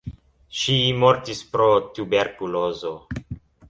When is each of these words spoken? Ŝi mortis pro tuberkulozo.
Ŝi 0.61 0.77
mortis 1.03 1.43
pro 1.53 1.69
tuberkulozo. 1.99 2.99